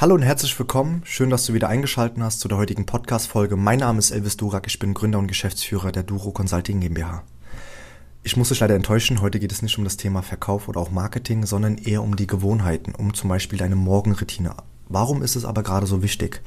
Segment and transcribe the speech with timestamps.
[0.00, 1.02] Hallo und herzlich willkommen.
[1.04, 3.56] Schön, dass du wieder eingeschaltet hast zu der heutigen Podcast-Folge.
[3.56, 4.66] Mein Name ist Elvis Durak.
[4.66, 7.22] Ich bin Gründer und Geschäftsführer der Duro Consulting GmbH.
[8.22, 9.20] Ich muss dich leider enttäuschen.
[9.20, 12.26] Heute geht es nicht um das Thema Verkauf oder auch Marketing, sondern eher um die
[12.26, 14.54] Gewohnheiten, um zum Beispiel deine Morgenroutine.
[14.88, 16.40] Warum ist es aber gerade so wichtig?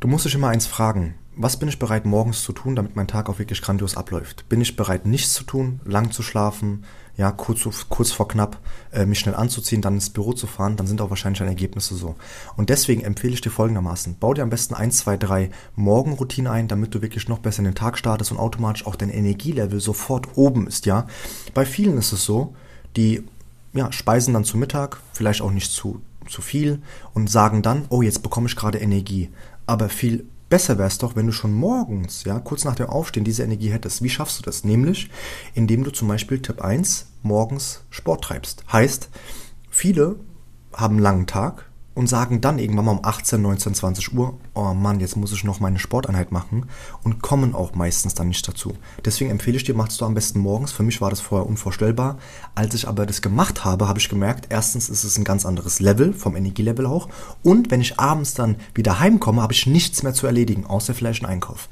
[0.00, 1.14] Du musst dich immer eins fragen.
[1.36, 4.48] Was bin ich bereit morgens zu tun, damit mein Tag auch wirklich grandios abläuft?
[4.48, 6.84] Bin ich bereit, nichts zu tun, lang zu schlafen,
[7.16, 8.58] ja, kurz, kurz vor knapp
[8.92, 11.94] äh, mich schnell anzuziehen, dann ins Büro zu fahren, dann sind auch wahrscheinlich deine Ergebnisse
[11.94, 12.16] so.
[12.56, 16.68] Und deswegen empfehle ich dir folgendermaßen, bau dir am besten 1, 2, 3 Morgenroutinen ein,
[16.68, 20.36] damit du wirklich noch besser in den Tag startest und automatisch auch dein Energielevel sofort
[20.36, 21.06] oben ist, ja.
[21.52, 22.54] Bei vielen ist es so,
[22.96, 23.24] die
[23.72, 26.80] ja, speisen dann zu Mittag, vielleicht auch nicht zu, zu viel
[27.12, 29.30] und sagen dann, oh, jetzt bekomme ich gerade Energie.
[29.66, 33.24] Aber viel besser wäre es doch, wenn du schon morgens, ja, kurz nach dem Aufstehen
[33.24, 34.02] diese Energie hättest.
[34.02, 34.64] Wie schaffst du das?
[34.64, 35.10] Nämlich,
[35.54, 38.64] indem du zum Beispiel Tipp 1 morgens Sport treibst.
[38.72, 39.10] Heißt,
[39.70, 40.16] viele
[40.72, 44.74] haben einen langen Tag, und sagen dann irgendwann mal um 18, 19, 20 Uhr, oh
[44.74, 46.66] Mann, jetzt muss ich noch meine Sporteinheit machen
[47.02, 48.74] und kommen auch meistens dann nicht dazu.
[49.04, 50.72] Deswegen empfehle ich dir, machst du am besten morgens.
[50.72, 52.18] Für mich war das vorher unvorstellbar.
[52.54, 55.80] Als ich aber das gemacht habe, habe ich gemerkt, erstens ist es ein ganz anderes
[55.80, 57.08] Level, vom Energielevel auch.
[57.42, 61.24] Und wenn ich abends dann wieder heimkomme, habe ich nichts mehr zu erledigen, außer vielleicht
[61.24, 61.68] einen Einkauf.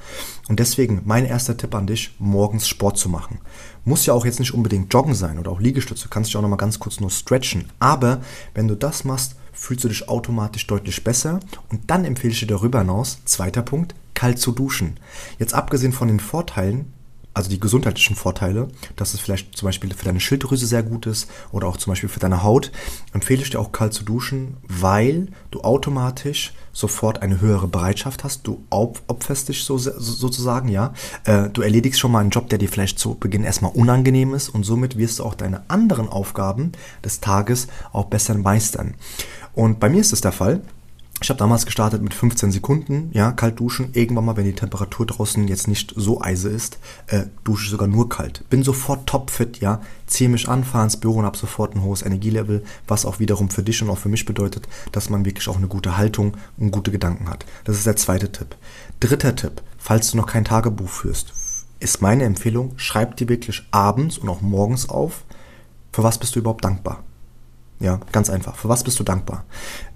[0.48, 3.38] Und deswegen mein erster Tipp an dich, morgens Sport zu machen.
[3.84, 6.04] Muss ja auch jetzt nicht unbedingt Joggen sein oder auch Liegestütze.
[6.04, 7.64] Du kannst dich auch nochmal ganz kurz nur stretchen.
[7.80, 8.20] Aber
[8.54, 11.40] wenn du das machst, fühlst du dich automatisch deutlich besser.
[11.68, 14.98] Und dann empfehle ich dir darüber hinaus, zweiter Punkt, kalt zu duschen.
[15.38, 16.92] Jetzt abgesehen von den Vorteilen,
[17.34, 21.30] also die gesundheitlichen Vorteile, dass es vielleicht zum Beispiel für deine Schilddrüse sehr gut ist
[21.50, 22.70] oder auch zum Beispiel für deine Haut,
[23.14, 28.46] empfehle ich dir auch kalt zu duschen, weil du automatisch sofort eine höhere Bereitschaft hast.
[28.46, 30.92] Du opferst dich so, sozusagen, ja.
[31.24, 34.48] Äh, du erledigst schon mal einen Job, der dir vielleicht zu Beginn erstmal unangenehm ist
[34.48, 36.72] und somit wirst du auch deine anderen Aufgaben
[37.04, 38.94] des Tages auch besser meistern.
[39.54, 40.62] Und bei mir ist es der Fall.
[41.22, 43.90] Ich habe damals gestartet mit 15 Sekunden, ja, kalt duschen.
[43.92, 47.86] Irgendwann mal, wenn die Temperatur draußen jetzt nicht so eise ist, äh, dusche ich sogar
[47.86, 48.42] nur kalt.
[48.50, 52.02] Bin sofort topfit, ja, ziehe mich an, fahre ins Büro und habe sofort ein hohes
[52.02, 55.58] Energielevel, was auch wiederum für dich und auch für mich bedeutet, dass man wirklich auch
[55.58, 57.46] eine gute Haltung und gute Gedanken hat.
[57.62, 58.56] Das ist der zweite Tipp.
[58.98, 61.32] Dritter Tipp, falls du noch kein Tagebuch führst,
[61.78, 65.22] ist meine Empfehlung, schreib dir wirklich abends und auch morgens auf,
[65.92, 67.04] für was bist du überhaupt dankbar.
[67.82, 68.54] Ja, ganz einfach.
[68.54, 69.44] Für was bist du dankbar?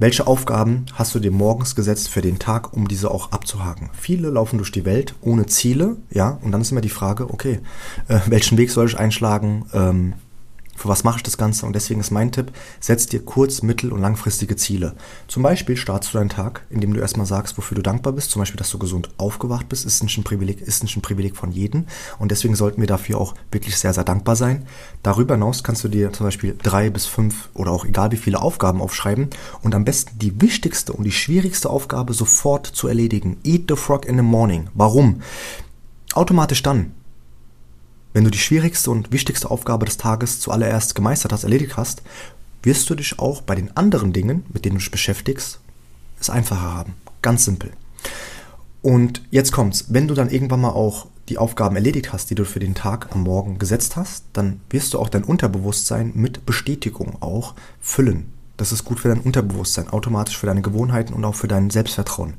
[0.00, 3.91] Welche Aufgaben hast du dir morgens gesetzt für den Tag, um diese auch abzuhaken?
[3.92, 7.60] Viele laufen durch die Welt ohne Ziele, ja, und dann ist immer die Frage, okay,
[8.08, 9.66] äh, welchen Weg soll ich einschlagen?
[9.72, 10.14] Ähm,
[10.76, 11.66] für was mache ich das Ganze?
[11.66, 14.94] Und deswegen ist mein Tipp, setz dir kurz-, mittel- und langfristige Ziele.
[15.26, 18.31] Zum Beispiel startest du deinen Tag, indem du erstmal sagst, wofür du dankbar bist.
[18.31, 21.37] Zum Beispiel, dass du gesund aufgewacht bist, ist nicht ein Privileg, ist nicht ein Privileg
[21.37, 21.87] von jedem.
[22.19, 24.66] Und deswegen sollten wir dafür auch wirklich sehr, sehr dankbar sein.
[25.03, 28.41] Darüber hinaus kannst du dir zum Beispiel drei bis fünf oder auch egal wie viele
[28.41, 29.31] Aufgaben aufschreiben
[29.62, 33.38] und am besten die wichtigste und die schwierigste Aufgabe sofort zu erledigen.
[33.44, 34.69] Eat the frog in the morning.
[34.75, 35.22] Warum?
[36.14, 36.93] Automatisch dann,
[38.16, 42.00] wenn du die schwierigste und wichtigste Aufgabe des Tages zuallererst gemeistert hast, erledigt hast,
[42.62, 45.60] wirst du dich auch bei den anderen Dingen, mit denen du dich beschäftigst,
[46.19, 46.94] es einfacher haben.
[47.21, 47.72] Ganz simpel.
[48.81, 49.88] Und jetzt kommt's.
[49.91, 53.15] Wenn du dann irgendwann mal auch die Aufgaben erledigt hast, die du für den Tag
[53.15, 58.32] am Morgen gesetzt hast, dann wirst du auch dein Unterbewusstsein mit Bestätigung auch füllen.
[58.56, 62.34] Das ist gut für dein Unterbewusstsein, automatisch für deine Gewohnheiten und auch für dein Selbstvertrauen.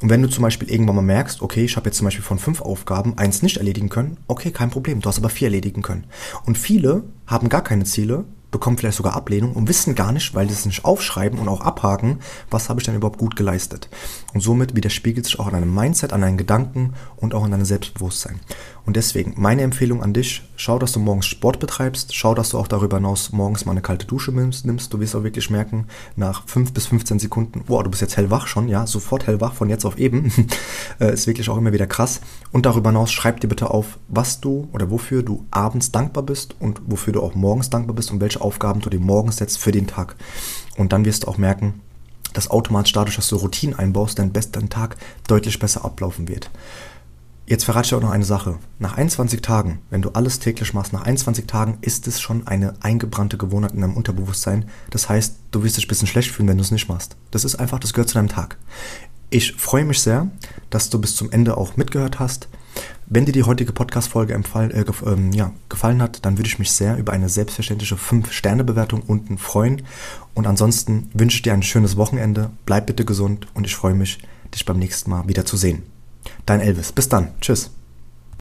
[0.00, 2.38] Und wenn du zum Beispiel irgendwann mal merkst, okay, ich habe jetzt zum Beispiel von
[2.38, 6.06] fünf Aufgaben eins nicht erledigen können, okay, kein Problem, du hast aber vier erledigen können.
[6.44, 10.46] Und viele haben gar keine Ziele, bekommen vielleicht sogar Ablehnung und wissen gar nicht, weil
[10.46, 12.20] sie es nicht aufschreiben und auch abhaken,
[12.50, 13.88] was habe ich denn überhaupt gut geleistet.
[14.32, 17.64] Und somit widerspiegelt sich auch an deinem Mindset, an deinen Gedanken und auch an deinem
[17.64, 18.38] Selbstbewusstsein.
[18.86, 22.58] Und deswegen meine Empfehlung an dich, schau, dass du morgens Sport betreibst, schau, dass du
[22.58, 24.92] auch darüber hinaus morgens mal eine kalte Dusche nimmst.
[24.92, 25.86] Du wirst auch wirklich merken,
[26.16, 29.70] nach 5 bis 15 Sekunden, wow, du bist jetzt hellwach schon, ja, sofort hellwach von
[29.70, 30.32] jetzt auf eben.
[31.00, 32.20] Äh, ist wirklich auch immer wieder krass.
[32.52, 36.54] Und darüber hinaus schreib dir bitte auf, was du oder wofür du abends dankbar bist
[36.60, 39.72] und wofür du auch morgens dankbar bist und welche Aufgaben du dir morgens setzt für
[39.72, 40.14] den Tag.
[40.76, 41.80] Und dann wirst du auch merken,
[42.32, 44.96] dass automatisch dadurch, dass du Routinen einbaust, dein bester Tag
[45.26, 46.50] deutlich besser ablaufen wird.
[47.46, 48.58] Jetzt verrate ich dir auch noch eine Sache.
[48.78, 52.74] Nach 21 Tagen, wenn du alles täglich machst, nach 21 Tagen ist es schon eine
[52.80, 54.64] eingebrannte Gewohnheit in deinem Unterbewusstsein.
[54.88, 57.16] Das heißt, du wirst dich ein bisschen schlecht fühlen, wenn du es nicht machst.
[57.30, 58.56] Das ist einfach, das gehört zu deinem Tag.
[59.28, 60.28] Ich freue mich sehr,
[60.70, 62.48] dass du bis zum Ende auch mitgehört hast.
[63.06, 66.96] Wenn dir die heutige Podcast-Folge äh, ähm, ja, gefallen hat, dann würde ich mich sehr
[66.96, 69.82] über eine selbstverständliche 5-Sterne-Bewertung unten freuen.
[70.32, 72.50] Und ansonsten wünsche ich dir ein schönes Wochenende.
[72.64, 74.18] Bleib bitte gesund und ich freue mich,
[74.54, 75.82] dich beim nächsten Mal wieder zu sehen.
[76.46, 76.92] Dein Elvis.
[76.92, 77.28] Bis dann.
[77.40, 77.70] Tschüss.